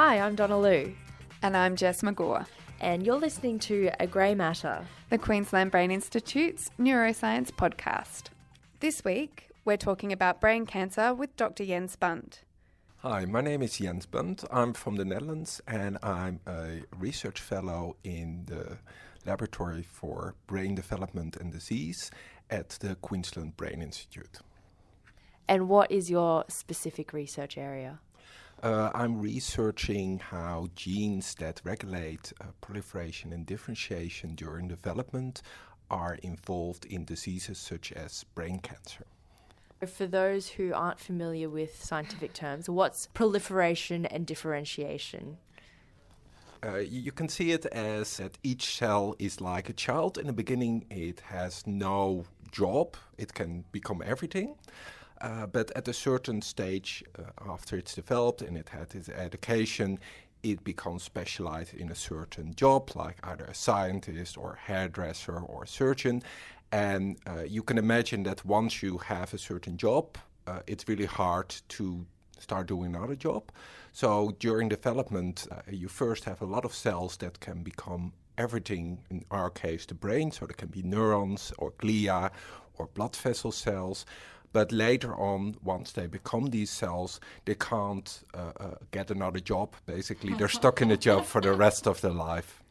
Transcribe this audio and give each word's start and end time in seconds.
Hi, 0.00 0.20
I'm 0.20 0.36
Donna 0.36 0.60
Lu, 0.60 0.94
And 1.42 1.56
I'm 1.56 1.74
Jess 1.74 2.02
McGaw, 2.02 2.46
and 2.80 3.04
you're 3.04 3.18
listening 3.18 3.58
to 3.58 3.90
A 3.98 4.06
Grey 4.06 4.32
Matter. 4.32 4.86
the 5.10 5.18
Queensland 5.18 5.72
Brain 5.72 5.90
Institute's 5.90 6.70
neuroscience 6.78 7.50
podcast. 7.50 8.26
This 8.78 9.04
week, 9.04 9.48
we're 9.64 9.76
talking 9.76 10.12
about 10.12 10.40
brain 10.40 10.66
cancer 10.66 11.12
with 11.12 11.34
Dr. 11.34 11.64
Jens 11.64 11.96
Bunt. 11.96 12.44
Hi, 12.98 13.24
my 13.24 13.40
name 13.40 13.60
is 13.60 13.78
Jens 13.78 14.06
Bunt. 14.06 14.44
I'm 14.52 14.72
from 14.72 14.94
the 14.94 15.04
Netherlands 15.04 15.60
and 15.66 15.98
I'm 16.00 16.38
a 16.46 16.82
research 16.96 17.40
fellow 17.40 17.96
in 18.04 18.44
the 18.46 18.78
Laboratory 19.26 19.82
for 19.82 20.36
Brain 20.46 20.76
Development 20.76 21.36
and 21.36 21.50
Disease 21.50 22.12
at 22.48 22.68
the 22.80 22.94
Queensland 22.94 23.56
Brain 23.56 23.82
Institute. 23.82 24.38
And 25.48 25.68
what 25.68 25.90
is 25.90 26.08
your 26.08 26.44
specific 26.46 27.12
research 27.12 27.58
area? 27.58 27.98
Uh, 28.62 28.90
I'm 28.92 29.20
researching 29.20 30.18
how 30.18 30.68
genes 30.74 31.34
that 31.36 31.60
regulate 31.62 32.32
uh, 32.40 32.46
proliferation 32.60 33.32
and 33.32 33.46
differentiation 33.46 34.34
during 34.34 34.66
development 34.66 35.42
are 35.90 36.16
involved 36.22 36.84
in 36.84 37.04
diseases 37.04 37.58
such 37.58 37.92
as 37.92 38.24
brain 38.34 38.58
cancer. 38.58 39.06
For 39.86 40.06
those 40.06 40.48
who 40.48 40.74
aren't 40.74 40.98
familiar 40.98 41.48
with 41.48 41.82
scientific 41.82 42.32
terms, 42.32 42.68
what's 42.68 43.06
proliferation 43.14 44.06
and 44.06 44.26
differentiation? 44.26 45.38
Uh, 46.64 46.78
you 46.78 47.12
can 47.12 47.28
see 47.28 47.52
it 47.52 47.64
as 47.66 48.16
that 48.16 48.36
each 48.42 48.76
cell 48.76 49.14
is 49.20 49.40
like 49.40 49.68
a 49.68 49.72
child. 49.72 50.18
In 50.18 50.26
the 50.26 50.32
beginning, 50.32 50.84
it 50.90 51.20
has 51.20 51.64
no 51.64 52.24
job, 52.50 52.96
it 53.16 53.34
can 53.34 53.64
become 53.70 54.02
everything. 54.04 54.56
Uh, 55.20 55.46
but 55.46 55.70
at 55.76 55.88
a 55.88 55.92
certain 55.92 56.40
stage, 56.42 57.04
uh, 57.18 57.52
after 57.52 57.76
it's 57.76 57.94
developed 57.94 58.42
and 58.42 58.56
it 58.56 58.68
had 58.68 58.94
its 58.94 59.08
education, 59.08 59.98
it 60.42 60.62
becomes 60.62 61.02
specialized 61.02 61.74
in 61.74 61.90
a 61.90 61.94
certain 61.94 62.54
job, 62.54 62.90
like 62.94 63.16
either 63.24 63.44
a 63.44 63.54
scientist 63.54 64.38
or 64.38 64.58
hairdresser 64.66 65.38
or 65.38 65.66
surgeon. 65.66 66.22
And 66.70 67.16
uh, 67.26 67.42
you 67.42 67.62
can 67.62 67.78
imagine 67.78 68.22
that 68.24 68.44
once 68.44 68.82
you 68.82 68.98
have 68.98 69.34
a 69.34 69.38
certain 69.38 69.76
job, 69.76 70.18
uh, 70.46 70.60
it's 70.66 70.88
really 70.88 71.06
hard 71.06 71.54
to 71.68 72.06
start 72.38 72.68
doing 72.68 72.94
another 72.94 73.16
job. 73.16 73.50
So 73.92 74.36
during 74.38 74.68
development, 74.68 75.46
uh, 75.50 75.62
you 75.70 75.88
first 75.88 76.24
have 76.24 76.40
a 76.40 76.46
lot 76.46 76.64
of 76.64 76.74
cells 76.74 77.16
that 77.16 77.40
can 77.40 77.62
become 77.62 78.12
everything, 78.36 79.00
in 79.10 79.24
our 79.30 79.50
case, 79.50 79.86
the 79.86 79.94
brain. 79.94 80.30
So 80.30 80.46
there 80.46 80.54
can 80.54 80.68
be 80.68 80.82
neurons 80.82 81.52
or 81.58 81.72
glia 81.72 82.30
or 82.76 82.86
blood 82.86 83.16
vessel 83.16 83.50
cells. 83.50 84.06
But 84.52 84.72
later 84.72 85.14
on, 85.14 85.56
once 85.62 85.92
they 85.92 86.06
become 86.06 86.46
these 86.46 86.70
cells, 86.70 87.20
they 87.44 87.54
can't 87.54 88.22
uh, 88.34 88.52
uh, 88.58 88.74
get 88.90 89.10
another 89.10 89.40
job. 89.40 89.74
Basically, 89.86 90.32
they're 90.34 90.48
stuck 90.48 90.80
in 90.80 90.90
a 90.90 90.96
job 90.96 91.24
for 91.24 91.40
the 91.40 91.52
rest 91.52 91.86
of 91.86 92.00
their 92.00 92.12
life. 92.12 92.62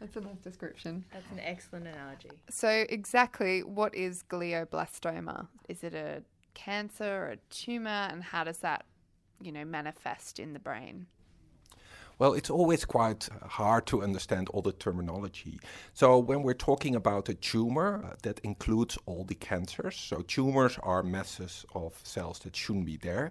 That's 0.00 0.16
a 0.16 0.20
nice 0.20 0.38
description. 0.38 1.04
That's 1.12 1.30
an 1.30 1.40
excellent 1.40 1.86
analogy. 1.86 2.30
So, 2.50 2.84
exactly 2.88 3.62
what 3.62 3.94
is 3.94 4.24
glioblastoma? 4.28 5.46
Is 5.68 5.84
it 5.84 5.94
a 5.94 6.22
cancer 6.54 7.04
or 7.04 7.28
a 7.28 7.36
tumor, 7.50 8.08
and 8.10 8.22
how 8.22 8.44
does 8.44 8.58
that, 8.58 8.84
you 9.40 9.52
know, 9.52 9.64
manifest 9.64 10.40
in 10.40 10.54
the 10.54 10.58
brain? 10.58 11.06
Well, 12.18 12.34
it's 12.34 12.50
always 12.50 12.84
quite 12.84 13.28
hard 13.42 13.86
to 13.86 14.02
understand 14.02 14.48
all 14.50 14.62
the 14.62 14.72
terminology. 14.72 15.58
So, 15.94 16.18
when 16.18 16.42
we're 16.42 16.54
talking 16.54 16.94
about 16.94 17.28
a 17.28 17.34
tumor, 17.34 18.04
uh, 18.04 18.16
that 18.22 18.38
includes 18.40 18.98
all 19.06 19.24
the 19.24 19.34
cancers. 19.34 19.96
So, 19.96 20.22
tumors 20.22 20.78
are 20.82 21.02
masses 21.02 21.64
of 21.74 21.98
cells 22.02 22.38
that 22.40 22.54
shouldn't 22.54 22.86
be 22.86 22.96
there, 22.96 23.30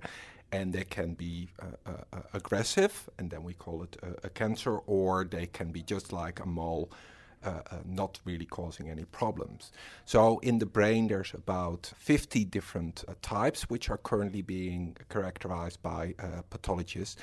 and 0.52 0.74
they 0.74 0.84
can 0.84 1.14
be 1.14 1.50
uh, 1.60 1.66
uh, 1.86 1.92
uh, 2.12 2.20
aggressive, 2.34 3.10
and 3.18 3.30
then 3.30 3.44
we 3.44 3.54
call 3.54 3.84
it 3.84 3.98
a, 4.02 4.28
a 4.28 4.30
cancer, 4.30 4.78
or 4.88 5.26
they 5.26 5.46
can 5.46 5.72
be 5.72 5.84
just 5.84 6.12
like 6.12 6.40
a 6.40 6.46
mole. 6.46 6.92
Uh, 7.44 7.60
uh, 7.72 7.78
not 7.88 8.20
really 8.24 8.46
causing 8.46 8.88
any 8.88 9.04
problems. 9.04 9.72
So, 10.06 10.38
in 10.44 10.60
the 10.60 10.68
brain, 10.68 11.08
there's 11.08 11.34
about 11.34 11.92
50 11.98 12.46
different 12.46 13.04
types 13.24 13.64
which 13.64 13.90
are 13.90 13.98
currently 13.98 14.44
being 14.44 14.96
characterized 15.10 15.82
by 15.82 16.14
pathologists 16.52 17.18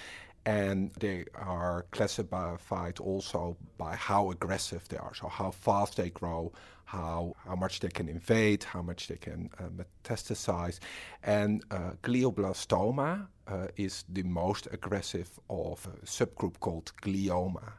and 0.44 0.92
they 0.98 1.24
are 1.34 1.86
classified 1.90 2.98
also 3.00 3.56
by 3.76 3.94
how 3.96 4.30
aggressive 4.30 4.88
they 4.88 4.96
are, 4.96 5.14
so 5.14 5.28
how 5.28 5.50
fast 5.50 5.96
they 5.96 6.10
grow, 6.10 6.52
how 6.84 7.34
how 7.44 7.54
much 7.54 7.80
they 7.80 7.88
can 7.88 8.08
invade, 8.08 8.64
how 8.64 8.82
much 8.82 9.08
they 9.08 9.16
can 9.16 9.50
uh, 9.58 9.64
metastasize, 9.78 10.78
and 11.22 11.62
uh, 11.70 11.92
glioblastoma 12.02 13.26
uh, 13.46 13.66
is 13.76 14.04
the 14.08 14.22
most 14.22 14.68
aggressive 14.72 15.30
of 15.50 15.86
a 15.86 16.06
subgroup 16.06 16.58
called 16.60 16.92
glioma, 17.02 17.72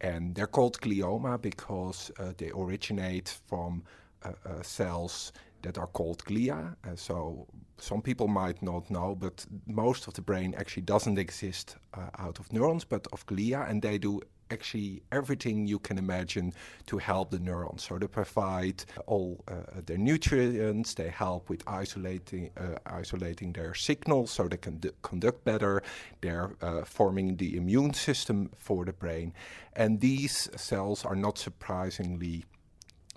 and 0.00 0.34
they're 0.34 0.46
called 0.46 0.80
glioma 0.80 1.40
because 1.40 2.10
uh, 2.18 2.32
they 2.36 2.50
originate 2.50 3.38
from 3.48 3.82
uh, 4.22 4.32
uh, 4.44 4.62
cells 4.62 5.32
that 5.62 5.78
are 5.78 5.86
called 5.86 6.24
glia. 6.24 6.76
Uh, 6.84 6.96
so 6.96 7.46
some 7.78 8.02
people 8.02 8.28
might 8.28 8.62
not 8.62 8.90
know, 8.90 9.14
but 9.14 9.46
most 9.66 10.06
of 10.06 10.14
the 10.14 10.22
brain 10.22 10.54
actually 10.58 10.82
doesn't 10.82 11.18
exist 11.18 11.76
uh, 11.94 12.08
out 12.18 12.38
of 12.38 12.52
neurons, 12.52 12.84
but 12.84 13.06
of 13.12 13.26
glia, 13.26 13.68
and 13.68 13.82
they 13.82 13.98
do 13.98 14.20
actually 14.50 15.02
everything 15.12 15.66
you 15.66 15.78
can 15.78 15.98
imagine 15.98 16.52
to 16.86 16.98
help 16.98 17.30
the 17.30 17.38
neurons. 17.38 17.84
So 17.84 17.98
they 17.98 18.06
provide 18.06 18.84
all 19.06 19.42
uh, 19.48 19.80
their 19.86 19.98
nutrients, 19.98 20.94
they 20.94 21.08
help 21.08 21.48
with 21.48 21.62
isolating 21.66 22.50
uh, 22.56 22.78
isolating 22.86 23.52
their 23.52 23.74
signals 23.74 24.30
so 24.30 24.48
they 24.48 24.56
can 24.56 24.78
d- 24.78 24.90
conduct 25.02 25.44
better. 25.44 25.82
They're 26.20 26.56
uh, 26.60 26.84
forming 26.84 27.36
the 27.36 27.56
immune 27.56 27.94
system 27.94 28.50
for 28.58 28.84
the 28.84 28.92
brain, 28.92 29.32
and 29.74 30.00
these 30.00 30.50
cells 30.56 31.04
are 31.04 31.16
not 31.16 31.38
surprisingly 31.38 32.44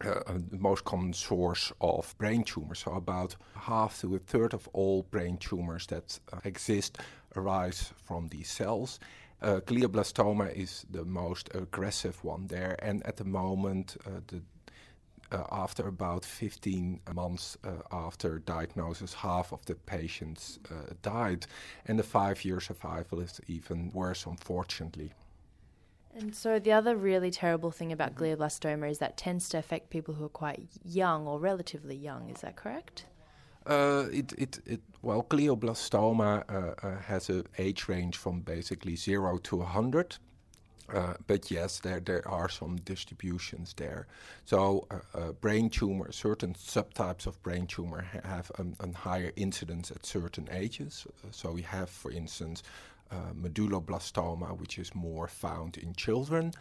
uh, 0.01 0.21
the 0.49 0.57
most 0.57 0.83
common 0.83 1.13
source 1.13 1.71
of 1.79 2.15
brain 2.17 2.43
tumors. 2.43 2.79
So, 2.79 2.93
about 2.93 3.35
half 3.55 3.99
to 4.01 4.15
a 4.15 4.19
third 4.19 4.53
of 4.53 4.67
all 4.73 5.03
brain 5.03 5.37
tumors 5.37 5.87
that 5.87 6.19
uh, 6.31 6.39
exist 6.43 6.97
arise 7.35 7.93
from 8.03 8.27
these 8.27 8.49
cells. 8.49 8.99
Uh, 9.41 9.59
glioblastoma 9.65 10.53
is 10.55 10.85
the 10.89 11.03
most 11.03 11.49
aggressive 11.53 12.23
one 12.23 12.47
there, 12.47 12.77
and 12.79 13.05
at 13.05 13.17
the 13.17 13.25
moment, 13.25 13.97
uh, 14.05 14.21
the 14.27 14.41
uh, 15.33 15.43
after 15.51 15.87
about 15.87 16.23
15 16.23 16.99
months 17.13 17.57
uh, 17.63 17.69
after 17.91 18.39
diagnosis, 18.39 19.13
half 19.13 19.51
of 19.51 19.65
the 19.65 19.73
patients 19.73 20.59
uh, 20.69 20.93
died, 21.01 21.47
and 21.87 21.97
the 21.97 22.03
five-year 22.03 22.59
survival 22.59 23.19
is 23.19 23.41
even 23.47 23.89
worse, 23.93 24.25
unfortunately. 24.25 25.11
And 26.15 26.35
so 26.35 26.59
the 26.59 26.71
other 26.71 26.95
really 26.95 27.31
terrible 27.31 27.71
thing 27.71 27.91
about 27.91 28.15
glioblastoma 28.15 28.89
is 28.89 28.99
that 28.99 29.11
it 29.11 29.17
tends 29.17 29.49
to 29.49 29.57
affect 29.57 29.89
people 29.89 30.13
who 30.13 30.25
are 30.25 30.29
quite 30.29 30.67
young 30.83 31.27
or 31.27 31.39
relatively 31.39 31.95
young. 31.95 32.29
Is 32.29 32.41
that 32.41 32.55
correct? 32.55 33.05
Uh, 33.65 34.05
it, 34.11 34.33
it, 34.33 34.59
it, 34.65 34.81
well, 35.01 35.23
glioblastoma 35.23 36.43
uh, 36.49 36.87
uh, 36.87 36.99
has 37.01 37.29
an 37.29 37.47
age 37.57 37.87
range 37.87 38.17
from 38.17 38.41
basically 38.41 38.95
zero 38.95 39.37
to 39.39 39.57
100. 39.57 40.17
Uh, 40.93 41.13
but 41.27 41.49
yes, 41.49 41.79
there, 41.79 42.01
there 42.01 42.27
are 42.27 42.49
some 42.49 42.75
distributions 42.75 43.73
there. 43.77 44.05
So, 44.43 44.85
uh, 44.91 44.99
uh, 45.17 45.31
brain 45.31 45.69
tumor, 45.69 46.11
certain 46.11 46.53
subtypes 46.53 47.25
of 47.25 47.41
brain 47.41 47.67
tumor 47.67 48.05
ha- 48.11 48.27
have 48.27 48.51
a 48.57 48.97
higher 48.97 49.31
incidence 49.37 49.91
at 49.91 50.05
certain 50.05 50.49
ages. 50.51 51.07
so, 51.31 51.51
we 51.51 51.61
have, 51.61 51.89
for 51.89 52.11
instance, 52.11 52.63
medulloblastoma, 53.33 54.57
which 54.57 54.77
is 54.79 54.93
more 54.95 55.27
found 55.27 55.77
in 55.77 55.93
children, 55.93 56.53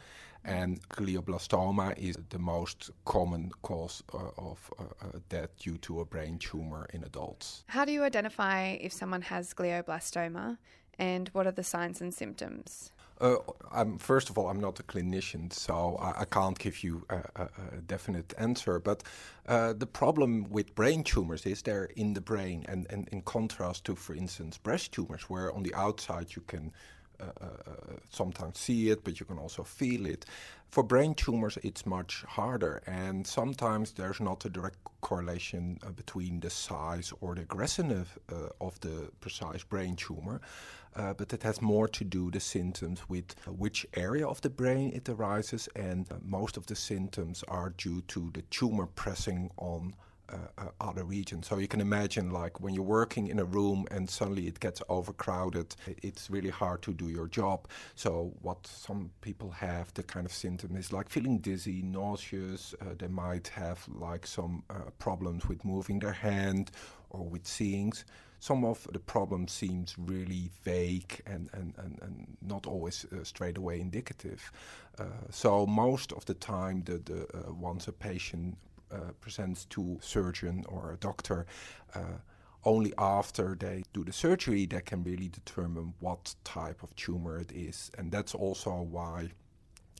and 0.44 0.80
glioblastoma 0.88 1.96
is 1.96 2.16
the 2.30 2.38
most 2.38 2.90
common 3.04 3.50
cause 3.62 4.02
uh, 4.12 4.18
of 4.38 4.70
uh, 4.78 4.82
uh, 4.82 5.18
death 5.28 5.50
due 5.58 5.78
to 5.78 6.00
a 6.00 6.04
brain 6.04 6.38
tumor 6.38 6.86
in 6.92 7.04
adults. 7.04 7.64
How 7.68 7.84
do 7.84 7.92
you 7.92 8.02
identify 8.02 8.76
if 8.80 8.92
someone 8.92 9.22
has 9.22 9.54
glioblastoma, 9.54 10.58
and 10.98 11.28
what 11.28 11.46
are 11.46 11.52
the 11.52 11.62
signs 11.62 12.00
and 12.00 12.12
symptoms? 12.12 12.92
Uh, 13.22 13.36
I'm, 13.70 13.98
first 13.98 14.30
of 14.30 14.36
all, 14.36 14.48
I'm 14.48 14.58
not 14.58 14.80
a 14.80 14.82
clinician, 14.82 15.52
so 15.52 15.96
I, 16.00 16.22
I 16.22 16.24
can't 16.24 16.58
give 16.58 16.82
you 16.82 17.06
a, 17.08 17.18
a, 17.36 17.48
a 17.76 17.80
definite 17.86 18.34
answer. 18.36 18.80
But 18.80 19.04
uh, 19.46 19.74
the 19.74 19.86
problem 19.86 20.50
with 20.50 20.74
brain 20.74 21.04
tumors 21.04 21.46
is 21.46 21.62
they're 21.62 21.84
in 21.94 22.14
the 22.14 22.20
brain, 22.20 22.64
and, 22.68 22.84
and 22.90 23.08
in 23.12 23.22
contrast 23.22 23.84
to, 23.84 23.94
for 23.94 24.16
instance, 24.16 24.58
breast 24.58 24.90
tumors, 24.90 25.30
where 25.30 25.52
on 25.54 25.62
the 25.62 25.72
outside 25.76 26.34
you 26.34 26.42
can 26.48 26.72
sometimes 28.10 28.58
see 28.58 28.90
it, 28.90 29.04
but 29.04 29.20
you 29.20 29.26
can 29.26 29.38
also 29.38 29.62
feel 29.62 30.06
it. 30.06 30.24
For 30.72 30.82
brain 30.82 31.14
tumors, 31.14 31.58
it's 31.62 31.84
much 31.84 32.24
harder, 32.26 32.82
and 32.86 33.26
sometimes 33.26 33.92
there's 33.92 34.20
not 34.20 34.44
a 34.46 34.48
direct 34.48 34.78
correlation 35.02 35.78
uh, 35.86 35.90
between 35.90 36.40
the 36.40 36.48
size 36.48 37.12
or 37.20 37.34
the 37.34 37.42
aggressiveness 37.42 38.08
uh, 38.32 38.48
of 38.58 38.80
the 38.80 39.10
precise 39.20 39.64
brain 39.64 39.96
tumor, 39.96 40.40
uh, 40.96 41.12
but 41.12 41.32
it 41.34 41.42
has 41.42 41.60
more 41.60 41.88
to 41.88 42.04
do 42.04 42.30
the 42.30 42.40
symptoms 42.40 43.06
with 43.08 43.34
which 43.46 43.86
area 43.94 44.26
of 44.26 44.40
the 44.40 44.48
brain 44.48 44.92
it 44.94 45.08
arises, 45.10 45.68
and 45.76 46.08
most 46.24 46.56
of 46.56 46.64
the 46.66 46.76
symptoms 46.76 47.44
are 47.48 47.74
due 47.76 48.00
to 48.08 48.30
the 48.32 48.42
tumor 48.42 48.86
pressing 48.86 49.50
on 49.58 49.92
uh, 49.92 50.11
other 50.80 51.04
regions. 51.04 51.46
So 51.46 51.58
you 51.58 51.68
can 51.68 51.80
imagine, 51.80 52.30
like 52.30 52.60
when 52.60 52.74
you're 52.74 52.82
working 52.84 53.28
in 53.28 53.38
a 53.38 53.44
room 53.44 53.86
and 53.90 54.08
suddenly 54.08 54.46
it 54.46 54.60
gets 54.60 54.82
overcrowded, 54.88 55.74
it's 56.02 56.30
really 56.30 56.50
hard 56.50 56.82
to 56.82 56.92
do 56.92 57.08
your 57.08 57.28
job. 57.28 57.68
So 57.94 58.32
what 58.42 58.66
some 58.66 59.10
people 59.20 59.50
have, 59.50 59.92
the 59.94 60.02
kind 60.02 60.26
of 60.26 60.32
symptom 60.32 60.76
is 60.76 60.92
like 60.92 61.08
feeling 61.08 61.38
dizzy, 61.38 61.82
nauseous. 61.82 62.74
Uh, 62.80 62.94
they 62.98 63.08
might 63.08 63.48
have 63.48 63.86
like 63.88 64.26
some 64.26 64.62
uh, 64.70 64.90
problems 64.98 65.48
with 65.48 65.64
moving 65.64 65.98
their 66.00 66.12
hand 66.12 66.70
or 67.10 67.24
with 67.24 67.46
seeing 67.46 67.92
some 68.42 68.64
of 68.64 68.88
the 68.92 68.98
problems 68.98 69.52
seems 69.52 69.94
really 69.96 70.50
vague 70.64 71.22
and, 71.26 71.48
and, 71.52 71.74
and, 71.78 71.98
and 72.02 72.36
not 72.42 72.66
always 72.66 73.06
uh, 73.12 73.22
straight 73.22 73.56
away 73.56 73.80
indicative. 73.80 74.50
Uh, 74.98 75.04
so 75.30 75.64
most 75.64 76.12
of 76.12 76.24
the 76.24 76.34
time, 76.34 76.82
the, 76.84 76.98
the 76.98 77.22
uh, 77.32 77.52
once 77.52 77.86
a 77.86 77.92
patient 77.92 78.56
uh, 78.56 78.71
presents 79.20 79.64
to 79.66 79.98
surgeon 80.00 80.64
or 80.68 80.92
a 80.92 80.96
doctor, 80.96 81.46
uh, 81.94 82.18
only 82.64 82.92
after 82.96 83.56
they 83.58 83.82
do 83.92 84.04
the 84.04 84.12
surgery 84.12 84.66
they 84.66 84.80
can 84.80 85.02
really 85.02 85.28
determine 85.28 85.94
what 86.00 86.34
type 86.44 86.82
of 86.82 86.94
tumor 86.96 87.38
it 87.38 87.50
is, 87.52 87.90
and 87.98 88.12
that's 88.12 88.34
also 88.34 88.82
why 88.82 89.30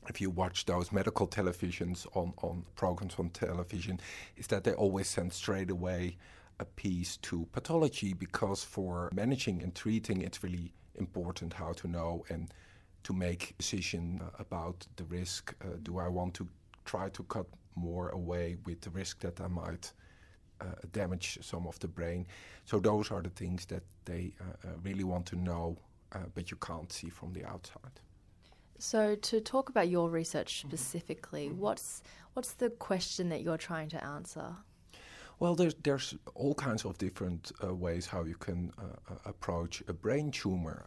if 0.09 0.19
you 0.19 0.29
watch 0.29 0.65
those 0.65 0.91
medical 0.91 1.27
televisions 1.27 2.05
on, 2.15 2.33
on 2.41 2.65
programs 2.75 3.15
on 3.17 3.29
television, 3.29 3.99
is 4.35 4.47
that 4.47 4.63
they 4.63 4.73
always 4.73 5.07
send 5.07 5.31
straight 5.31 5.69
away 5.69 6.17
a 6.59 6.65
piece 6.65 7.17
to 7.17 7.47
pathology 7.51 8.13
because 8.13 8.63
for 8.63 9.09
managing 9.13 9.61
and 9.61 9.73
treating, 9.75 10.21
it's 10.21 10.43
really 10.43 10.73
important 10.95 11.53
how 11.53 11.73
to 11.73 11.87
know 11.87 12.23
and 12.29 12.53
to 13.03 13.13
make 13.13 13.55
decision 13.57 14.21
about 14.39 14.85
the 14.95 15.03
risk. 15.05 15.53
Uh, 15.61 15.77
do 15.81 15.97
I 15.97 16.07
want 16.07 16.33
to 16.35 16.47
try 16.85 17.09
to 17.09 17.23
cut 17.23 17.47
more 17.75 18.09
away 18.09 18.57
with 18.65 18.81
the 18.81 18.89
risk 18.89 19.19
that 19.19 19.41
I 19.41 19.47
might 19.47 19.91
uh, 20.61 20.65
damage 20.91 21.39
some 21.41 21.67
of 21.67 21.79
the 21.79 21.87
brain? 21.87 22.27
So 22.65 22.79
those 22.79 23.11
are 23.11 23.21
the 23.21 23.29
things 23.29 23.65
that 23.67 23.83
they 24.05 24.33
uh, 24.39 24.67
uh 24.67 24.71
really 24.83 25.03
want 25.03 25.25
to 25.27 25.35
know, 25.35 25.77
uh, 26.11 26.19
but 26.35 26.51
you 26.51 26.57
can't 26.57 26.91
see 26.91 27.09
from 27.09 27.33
the 27.33 27.45
outside. 27.45 27.99
So 28.79 29.15
to 29.15 29.39
talk 29.39 29.69
about 29.69 29.87
your 29.87 30.09
research 30.09 30.59
specifically, 30.59 31.47
mm-hmm. 31.47 31.59
what's 31.59 32.03
what's 32.33 32.53
the 32.53 32.69
question 32.69 33.29
that 33.29 33.41
you're 33.41 33.57
trying 33.57 33.89
to 33.89 34.03
answer? 34.03 34.55
Well, 35.39 35.55
there's 35.55 35.75
there's 35.83 36.15
all 36.35 36.53
kinds 36.53 36.85
of 36.85 36.97
different 36.97 37.51
uh, 37.63 37.73
ways 37.73 38.07
how 38.07 38.23
you 38.23 38.35
can 38.35 38.71
uh, 38.77 39.13
uh 39.13 39.17
approach 39.25 39.83
a 39.87 39.93
brain 39.93 40.31
tumor. 40.31 40.83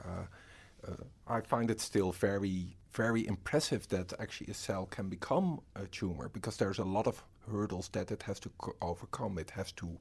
Uh, 0.86 0.92
I 1.26 1.40
find 1.40 1.70
it 1.70 1.80
still 1.80 2.12
very 2.12 2.76
very 2.96 3.26
impressive 3.26 3.86
that 3.88 4.14
actually 4.18 4.50
a 4.50 4.54
cell 4.54 4.86
can 4.86 5.08
become 5.10 5.60
a 5.74 5.86
tumor 5.86 6.30
because 6.30 6.56
there's 6.56 6.78
a 6.78 6.84
lot 6.84 7.06
of 7.06 7.22
hurdles 7.50 7.88
that 7.92 8.10
it 8.10 8.22
has 8.22 8.40
to 8.40 8.48
co- 8.58 8.74
overcome. 8.80 9.38
It 9.38 9.50
has 9.50 9.70
to 9.72 9.98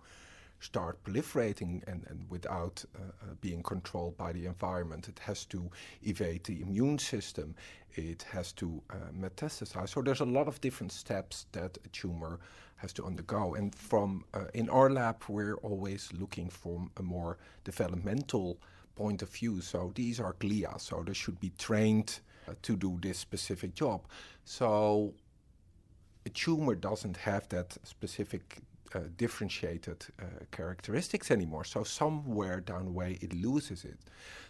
start 0.62 1.04
proliferating 1.04 1.84
and, 1.88 2.06
and 2.08 2.26
without 2.30 2.84
uh, 2.96 3.00
uh, 3.00 3.34
being 3.42 3.62
controlled 3.64 4.18
by 4.18 4.32
the 4.32 4.46
environment. 4.46 5.10
It 5.10 5.20
has 5.20 5.46
to 5.46 5.70
evade 6.04 6.46
the 6.46 6.62
immune 6.62 6.98
system. 6.98 7.56
It 7.96 8.24
has 8.32 8.54
to 8.54 8.82
uh, 8.90 9.12
metastasize. 9.14 9.90
So 9.90 10.02
there's 10.02 10.22
a 10.22 10.26
lot 10.26 10.48
of 10.48 10.62
different 10.62 10.94
steps 10.94 11.48
that 11.52 11.78
a 11.86 11.90
tumor 11.90 12.40
has 12.78 12.94
to 12.94 13.06
undergo. 13.06 13.56
And 13.56 13.76
from 13.76 14.24
uh, 14.34 14.46
in 14.54 14.70
our 14.70 14.90
lab, 14.90 15.18
we're 15.28 15.56
always 15.56 16.10
looking 16.14 16.50
for 16.50 16.88
a 16.98 17.04
more 17.04 17.38
developmental 17.66 18.58
point 18.96 19.22
of 19.22 19.30
view. 19.30 19.62
So 19.62 19.92
these 19.96 20.20
are 20.20 20.34
glia, 20.34 20.80
so 20.80 21.04
they 21.06 21.14
should 21.14 21.40
be 21.40 21.52
trained 21.58 22.20
uh, 22.48 22.54
to 22.62 22.76
do 22.76 22.98
this 23.02 23.18
specific 23.20 23.74
job. 23.74 24.08
So 24.44 25.14
a 26.26 26.30
tumor 26.30 26.76
doesn't 26.76 27.18
have 27.18 27.48
that 27.50 27.78
specific 27.84 28.60
uh, 28.94 29.00
differentiated 29.18 30.06
uh, 30.20 30.26
characteristics 30.52 31.32
anymore. 31.32 31.66
So 31.66 31.84
somewhere 31.84 32.62
down 32.62 32.86
the 32.86 32.92
way 32.92 33.18
it 33.22 33.34
loses 33.34 33.84
it. 33.86 34.00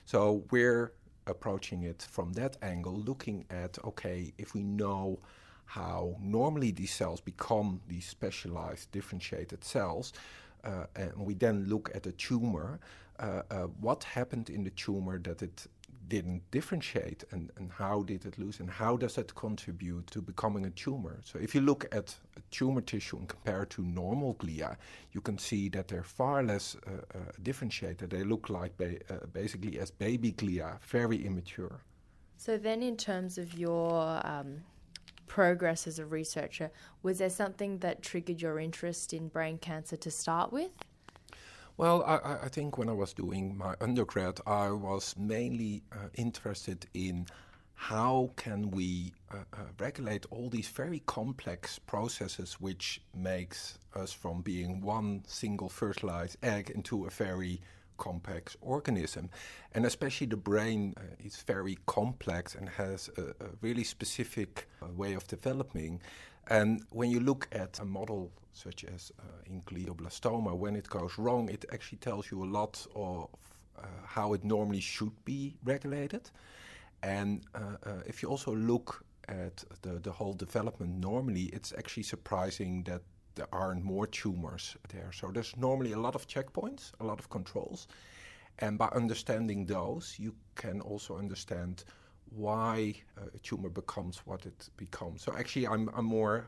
So 0.05 0.43
we're 0.51 0.93
approaching 1.27 1.83
it 1.83 2.05
from 2.09 2.33
that 2.33 2.57
angle, 2.61 2.93
looking 2.93 3.45
at 3.49 3.77
okay, 3.83 4.33
if 4.37 4.53
we 4.53 4.63
know 4.63 5.19
how 5.65 6.15
normally 6.21 6.71
these 6.71 6.93
cells 6.93 7.19
become 7.19 7.81
these 7.87 8.05
specialized 8.05 8.91
differentiated 8.91 9.63
cells, 9.63 10.13
uh, 10.63 10.85
and 10.95 11.13
we 11.17 11.33
then 11.33 11.65
look 11.67 11.89
at 11.95 12.05
a 12.05 12.11
tumor, 12.11 12.79
what 13.79 14.03
happened 14.03 14.49
in 14.49 14.63
the 14.63 14.71
tumor 14.71 15.19
that 15.19 15.41
it 15.41 15.67
didn't 16.07 16.41
differentiate 16.51 17.23
and, 17.31 17.51
and 17.57 17.71
how 17.71 18.03
did 18.03 18.25
it 18.25 18.37
lose 18.37 18.59
and 18.59 18.69
how 18.69 18.95
does 18.95 19.17
it 19.17 19.33
contribute 19.35 20.05
to 20.07 20.21
becoming 20.21 20.65
a 20.65 20.69
tumor. 20.71 21.19
So 21.23 21.39
if 21.39 21.55
you 21.55 21.61
look 21.61 21.85
at 21.91 22.15
a 22.37 22.41
tumor 22.51 22.81
tissue 22.81 23.17
and 23.17 23.27
compare 23.27 23.65
to 23.65 23.81
normal 23.81 24.35
glia, 24.35 24.77
you 25.11 25.21
can 25.21 25.37
see 25.37 25.69
that 25.69 25.87
they're 25.87 26.03
far 26.03 26.43
less 26.43 26.75
uh, 26.87 26.91
uh, 26.91 27.19
differentiated. 27.41 28.09
They 28.09 28.23
look 28.23 28.49
like 28.49 28.77
ba- 28.77 28.99
uh, 29.09 29.25
basically 29.33 29.79
as 29.79 29.91
baby 29.91 30.31
glia, 30.33 30.79
very 30.83 31.25
immature. 31.25 31.79
So 32.37 32.57
then 32.57 32.83
in 32.83 32.97
terms 32.97 33.37
of 33.37 33.57
your 33.57 34.21
um, 34.25 34.61
progress 35.27 35.87
as 35.87 35.99
a 35.99 36.05
researcher, 36.05 36.69
was 37.01 37.17
there 37.17 37.29
something 37.29 37.79
that 37.79 38.03
triggered 38.03 38.41
your 38.41 38.59
interest 38.59 39.13
in 39.13 39.29
brain 39.29 39.57
cancer 39.57 39.95
to 39.97 40.11
start 40.11 40.51
with? 40.51 40.71
Well, 41.77 42.03
I, 42.03 42.45
I, 42.45 42.47
think 42.47 42.77
when 42.77 42.87
I 42.87 42.93
was 42.93 43.13
doing 43.13 43.57
my 43.57 43.75
undergrad, 43.81 44.39
I 44.47 44.69
was 44.71 45.13
mainly 45.17 45.83
uh, 45.91 46.07
interested 46.13 46.85
in 46.93 47.27
how 47.73 48.31
can 48.37 48.71
we 48.71 49.11
uh, 49.29 49.39
uh, 49.51 49.57
regulate 49.77 50.25
all 50.31 50.49
these 50.49 50.69
very 50.69 51.01
complex 51.05 51.77
processes 51.77 52.53
which 52.61 53.01
makes 53.13 53.77
us 53.93 54.13
from 54.13 54.41
being 54.41 54.79
one 54.79 55.23
single 55.27 55.67
fertilized 55.67 56.37
egg 56.41 56.69
into 56.69 57.07
a 57.07 57.09
very 57.09 57.59
complex 57.97 58.57
organism 58.61 59.29
and 59.73 59.85
especially 59.85 60.27
the 60.27 60.37
brain 60.37 60.93
uh, 60.97 61.01
is 61.19 61.37
very 61.37 61.77
complex 61.85 62.55
and 62.55 62.69
has 62.69 63.09
a, 63.17 63.21
a 63.43 63.49
really 63.61 63.83
specific 63.83 64.67
uh, 64.81 64.87
way 64.93 65.13
of 65.13 65.27
developing 65.27 65.99
and 66.47 66.83
when 66.91 67.09
you 67.09 67.19
look 67.19 67.47
at 67.51 67.79
a 67.79 67.85
model 67.85 68.31
such 68.55 68.85
as 68.85 69.11
uh, 69.19 69.23
in 69.45 69.61
glioblastoma, 69.63 70.55
when 70.55 70.75
it 70.75 70.87
goes 70.89 71.17
wrong, 71.17 71.49
it 71.49 71.65
actually 71.73 71.97
tells 71.97 72.31
you 72.31 72.43
a 72.43 72.45
lot 72.45 72.85
of 72.95 73.27
uh, 73.77 73.81
how 74.05 74.33
it 74.33 74.43
normally 74.43 74.79
should 74.79 75.11
be 75.25 75.55
regulated. 75.63 76.31
And 77.03 77.43
uh, 77.53 77.59
uh 77.85 77.91
if 78.05 78.23
you 78.23 78.29
also 78.29 78.55
look 78.55 79.03
at 79.27 79.63
the, 79.81 79.99
the 79.99 80.11
whole 80.11 80.33
development 80.33 80.99
normally, 80.99 81.45
it's 81.53 81.73
actually 81.77 82.03
surprising 82.03 82.83
that 82.83 83.01
there 83.35 83.47
aren't 83.51 83.83
more 83.83 84.07
tumors 84.07 84.75
there. 84.89 85.11
So 85.11 85.31
there's 85.31 85.55
normally 85.57 85.91
a 85.91 85.99
lot 85.99 86.15
of 86.15 86.27
checkpoints, 86.27 86.91
a 86.99 87.03
lot 87.03 87.19
of 87.19 87.29
controls. 87.29 87.87
And 88.59 88.77
by 88.77 88.87
understanding 88.87 89.65
those, 89.65 90.15
you 90.17 90.33
can 90.55 90.81
also 90.81 91.17
understand 91.17 91.83
why 92.29 92.95
uh, 93.17 93.25
a 93.33 93.39
tumor 93.39 93.69
becomes 93.69 94.19
what 94.25 94.45
it 94.45 94.69
becomes. 94.77 95.21
So 95.21 95.33
actually, 95.37 95.67
I'm, 95.67 95.89
I'm 95.95 96.05
more 96.05 96.47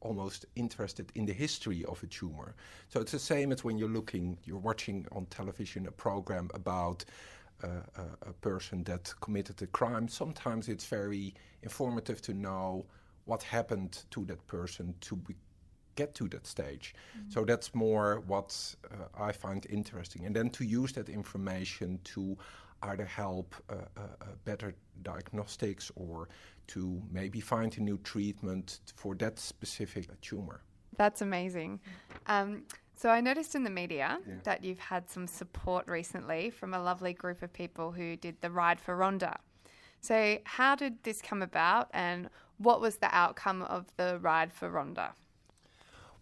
almost 0.00 0.46
interested 0.56 1.12
in 1.14 1.26
the 1.26 1.32
history 1.32 1.84
of 1.84 2.02
a 2.02 2.06
tumor. 2.06 2.54
So 2.88 3.00
it's 3.00 3.12
the 3.12 3.18
same 3.18 3.52
as 3.52 3.64
when 3.64 3.76
you're 3.78 3.88
looking, 3.88 4.38
you're 4.44 4.58
watching 4.58 5.06
on 5.12 5.26
television 5.26 5.86
a 5.86 5.90
program 5.90 6.50
about 6.54 7.04
uh, 7.62 7.68
a, 7.96 8.30
a, 8.30 8.32
person 8.32 8.82
that 8.84 9.12
committed 9.20 9.60
a 9.60 9.66
crime. 9.66 10.08
Sometimes 10.08 10.68
it's 10.68 10.86
very 10.86 11.34
informative 11.62 12.22
to 12.22 12.32
know 12.32 12.86
what 13.26 13.42
happened 13.42 14.04
to 14.10 14.24
that 14.24 14.46
person 14.46 14.94
to 15.02 15.16
be, 15.16 15.34
get 15.96 16.14
to 16.16 16.28
that 16.28 16.46
stage. 16.46 16.94
Mm-hmm. 16.94 17.30
So 17.30 17.44
that's 17.44 17.74
more 17.74 18.22
what 18.26 18.76
uh, 18.90 19.22
I 19.28 19.32
find 19.32 19.66
interesting. 19.70 20.26
And 20.26 20.34
then 20.34 20.50
to 20.50 20.64
use 20.64 20.92
that 20.92 21.08
information 21.08 21.98
to 22.04 22.36
either 22.82 23.04
help 23.04 23.54
uh, 23.68 23.74
uh, 23.74 24.00
uh, 24.00 24.24
better 24.44 24.74
diagnostics 25.02 25.90
or 25.96 26.28
to 26.68 27.02
maybe 27.10 27.40
find 27.40 27.76
a 27.78 27.82
new 27.82 27.98
treatment 27.98 28.80
for 28.96 29.14
that 29.16 29.38
specific 29.38 30.20
tumor. 30.20 30.62
That's 30.96 31.22
amazing. 31.22 31.80
Um, 32.26 32.62
so 32.94 33.08
I 33.08 33.20
noticed 33.20 33.54
in 33.54 33.64
the 33.64 33.70
media 33.70 34.18
yeah. 34.26 34.34
that 34.44 34.62
you've 34.62 34.78
had 34.78 35.08
some 35.08 35.26
support 35.26 35.88
recently 35.88 36.50
from 36.50 36.74
a 36.74 36.82
lovely 36.82 37.14
group 37.14 37.42
of 37.42 37.52
people 37.52 37.92
who 37.92 38.16
did 38.16 38.40
the 38.40 38.50
Ride 38.50 38.78
for 38.78 38.96
Rhonda. 38.96 39.36
So 40.00 40.38
how 40.44 40.74
did 40.74 41.02
this 41.02 41.22
come 41.22 41.42
about 41.42 41.88
and 41.92 42.28
what 42.58 42.80
was 42.80 42.96
the 42.96 43.14
outcome 43.14 43.62
of 43.62 43.86
the 43.96 44.18
Ride 44.18 44.52
for 44.52 44.70
Rhonda? 44.70 45.12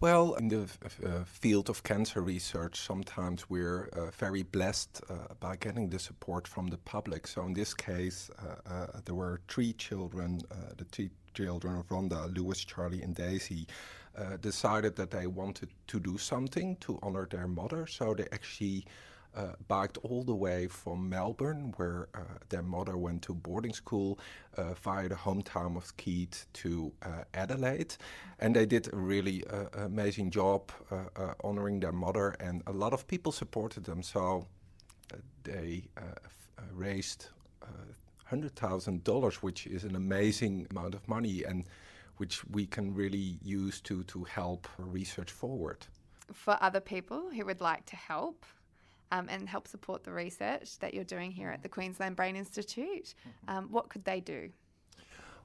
Well, 0.01 0.35
in 0.35 0.47
the 0.47 0.69
uh, 1.05 1.25
field 1.25 1.69
of 1.69 1.83
cancer 1.83 2.21
research, 2.21 2.79
sometimes 2.81 3.51
we're 3.51 3.89
uh, 3.89 4.13
very 4.13 4.45
blessed 4.45 5.01
uh, 5.11 5.35
by 5.41 5.57
getting 5.57 5.91
the 5.91 5.99
support 5.99 6.47
from 6.47 6.69
the 6.69 6.79
public. 6.79 7.27
So, 7.27 7.43
in 7.43 7.53
this 7.53 7.75
case, 7.75 8.31
uh, 8.39 8.73
uh, 8.73 8.87
there 9.05 9.17
were 9.17 9.41
three 9.49 9.73
children, 9.73 10.41
uh, 10.53 10.75
the 10.77 10.85
three 10.85 11.11
children 11.35 11.79
of 11.79 11.89
Rhonda, 11.89 12.33
Lewis, 12.33 12.65
Charlie, 12.65 13.03
and 13.03 13.13
Daisy, 13.13 13.67
decided 14.41 14.97
that 14.97 15.11
they 15.13 15.29
wanted 15.29 15.69
to 15.87 16.01
do 16.01 16.19
something 16.19 16.77
to 16.77 16.99
honor 17.03 17.27
their 17.29 17.49
mother. 17.49 17.89
So, 17.89 18.15
they 18.15 18.29
actually 18.31 18.85
uh, 19.37 19.53
biked 19.67 19.99
all 19.99 20.23
the 20.23 20.35
way 20.35 20.67
from 20.67 21.09
Melbourne, 21.09 21.73
where 21.77 22.09
uh, 22.15 22.21
their 22.49 22.63
mother 22.63 22.97
went 22.97 23.23
to 23.23 23.35
boarding 23.35 23.73
school, 23.73 24.19
uh, 24.57 24.75
via 24.75 25.09
the 25.09 25.15
hometown 25.15 25.77
of 25.77 25.97
Keith 25.97 26.47
to 26.55 26.93
uh, 27.03 27.25
Adelaide. 27.35 27.95
And 28.39 28.55
they 28.55 28.67
did 28.67 28.93
a 28.93 28.97
really 28.97 29.45
uh, 29.47 29.67
amazing 29.85 30.31
job 30.31 30.71
uh, 30.91 31.35
honoring 31.45 31.81
their 31.81 31.93
mother, 31.93 32.37
and 32.41 32.63
a 32.67 32.73
lot 32.73 32.93
of 32.93 33.07
people 33.07 33.33
supported 33.33 33.85
them. 33.85 34.03
So 34.03 34.47
they 35.45 35.85
raised 36.73 37.29
$100,000, 38.31 39.35
which 39.37 39.67
is 39.67 39.85
an 39.85 39.97
amazing 39.97 40.67
amount 40.71 40.95
of 40.95 41.07
money. 41.09 41.45
and 41.45 41.65
which 42.19 42.45
we 42.49 42.67
can 42.67 42.95
really 42.95 43.39
use 43.43 43.81
to, 43.81 44.05
to 44.05 44.25
help 44.25 44.69
research 44.77 45.31
forward. 45.31 45.87
For 46.33 46.59
other 46.61 46.81
people 46.81 47.31
who 47.35 47.47
would 47.47 47.61
like 47.61 47.87
to 47.87 47.97
help, 47.97 48.45
um, 49.13 49.29
and 49.29 49.49
help 49.49 49.69
support 49.69 50.05
the 50.05 50.13
research 50.13 50.79
that 50.79 50.95
you're 50.95 51.05
doing 51.05 51.31
here 51.31 51.51
at 51.51 51.63
the 51.63 51.69
Queensland 51.69 52.17
Brain 52.17 52.37
Institute, 52.37 53.15
mm-hmm. 53.15 53.57
um, 53.57 53.69
what 53.71 53.89
could 53.89 54.05
they 54.05 54.21
do? 54.21 54.51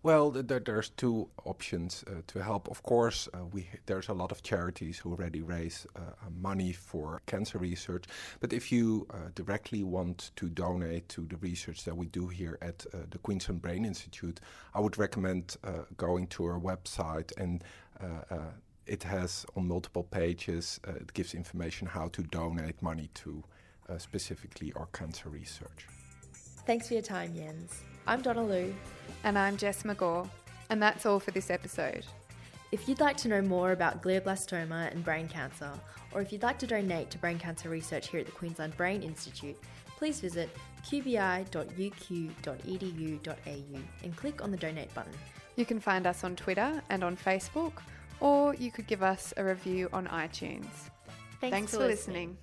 Well, 0.03 0.31
there's 0.31 0.89
two 0.89 1.29
options 1.45 2.03
uh, 2.07 2.23
to 2.27 2.43
help. 2.43 2.69
Of 2.69 2.83
course, 2.83 3.29
uh, 3.33 3.45
we 3.53 3.69
there's 3.85 4.09
a 4.09 4.13
lot 4.13 4.33
of 4.33 4.43
charities 4.43 4.99
who 4.99 5.11
already 5.11 5.41
raise 5.41 5.87
uh, 5.95 5.99
uh 5.99 6.29
money 6.41 6.73
for 6.73 7.21
cancer 7.25 7.57
research. 7.57 8.03
But 8.41 8.51
if 8.51 8.69
you 8.69 9.07
uh, 9.09 9.29
directly 9.33 9.81
want 9.85 10.31
to 10.35 10.49
donate 10.49 11.07
to 11.09 11.21
the 11.21 11.37
research 11.37 11.85
that 11.85 11.95
we 11.95 12.07
do 12.07 12.27
here 12.27 12.57
at 12.61 12.85
uh, 12.93 12.97
the 13.11 13.17
Queensland 13.17 13.61
Brain 13.61 13.85
Institute, 13.85 14.41
I 14.73 14.81
would 14.81 14.97
recommend 14.97 15.55
going 15.95 16.27
to 16.27 16.45
our 16.45 16.59
website 16.59 17.31
and. 17.37 17.63
it 18.85 19.03
has 19.03 19.45
on 19.55 19.65
multiple 19.65 20.03
pages. 20.03 20.79
it 20.85 21.13
gives 21.13 21.33
information 21.33 21.87
how 21.87 22.09
to 22.09 22.21
donate 22.23 22.81
money 22.81 23.09
to 23.13 23.41
Uh, 23.89 23.97
specifically 23.97 24.71
our 24.75 24.87
cancer 24.87 25.29
research. 25.29 25.87
Thanks 26.65 26.87
for 26.87 26.93
your 26.93 27.03
time, 27.03 27.35
Jens. 27.35 27.81
I'm 28.07 28.21
Donna 28.21 28.43
Lu. 28.43 28.73
And 29.23 29.37
I'm 29.37 29.57
Jess 29.57 29.83
McGaw. 29.83 30.29
And 30.69 30.81
that's 30.81 31.05
all 31.05 31.19
for 31.19 31.31
this 31.31 31.49
episode. 31.49 32.05
If 32.71 32.87
you'd 32.87 33.01
like 33.01 33.17
to 33.17 33.27
know 33.27 33.41
more 33.41 33.71
about 33.71 34.01
glioblastoma 34.01 34.91
and 34.91 35.03
brain 35.03 35.27
cancer, 35.27 35.71
or 36.13 36.21
if 36.21 36.31
you'd 36.31 36.43
like 36.43 36.57
to 36.59 36.67
donate 36.67 37.11
to 37.11 37.17
brain 37.17 37.37
cancer 37.37 37.69
research 37.69 38.09
here 38.09 38.19
at 38.21 38.25
the 38.25 38.31
Queensland 38.31 38.75
Brain 38.77 39.03
Institute, 39.03 39.57
please 39.97 40.19
visit 40.19 40.49
qbi.uq.edu.au 40.85 41.43
and 44.03 44.17
click 44.17 44.43
on 44.43 44.51
the 44.51 44.57
donate 44.57 44.93
button. 44.93 45.13
You 45.55 45.65
can 45.65 45.79
find 45.79 46.07
us 46.07 46.23
on 46.23 46.35
Twitter 46.35 46.81
and 46.89 47.03
on 47.03 47.15
Facebook, 47.15 47.73
or 48.19 48.55
you 48.55 48.71
could 48.71 48.87
give 48.87 49.03
us 49.03 49.33
a 49.37 49.43
review 49.43 49.89
on 49.93 50.07
iTunes. 50.07 50.65
Thanks, 51.39 51.55
Thanks 51.55 51.71
for, 51.71 51.77
for 51.77 51.87
listening. 51.87 52.29
listening. 52.29 52.37